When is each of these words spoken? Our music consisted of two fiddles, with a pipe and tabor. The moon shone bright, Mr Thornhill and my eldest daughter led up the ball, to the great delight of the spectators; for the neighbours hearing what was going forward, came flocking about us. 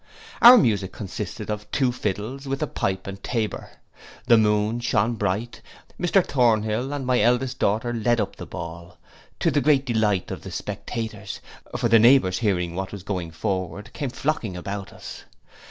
Our 0.41 0.57
music 0.57 0.91
consisted 0.91 1.51
of 1.51 1.69
two 1.69 1.91
fiddles, 1.91 2.47
with 2.47 2.63
a 2.63 2.65
pipe 2.65 3.05
and 3.05 3.23
tabor. 3.23 3.69
The 4.25 4.35
moon 4.37 4.79
shone 4.79 5.13
bright, 5.13 5.61
Mr 5.99 6.25
Thornhill 6.25 6.91
and 6.91 7.05
my 7.05 7.19
eldest 7.21 7.59
daughter 7.59 7.93
led 7.93 8.19
up 8.19 8.37
the 8.37 8.47
ball, 8.47 8.97
to 9.41 9.51
the 9.51 9.61
great 9.61 9.85
delight 9.85 10.31
of 10.31 10.41
the 10.41 10.49
spectators; 10.49 11.39
for 11.77 11.87
the 11.87 11.99
neighbours 11.99 12.39
hearing 12.39 12.73
what 12.73 12.91
was 12.91 13.03
going 13.03 13.29
forward, 13.29 13.93
came 13.93 14.09
flocking 14.09 14.57
about 14.57 14.91
us. 14.91 15.23